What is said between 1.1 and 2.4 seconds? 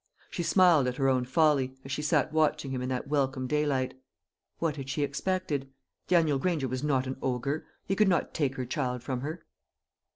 folly, as she sat